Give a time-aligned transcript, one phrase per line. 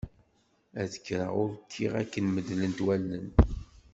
[0.81, 3.27] Ad kreɣ ur ukiɣ akken medlent wallen.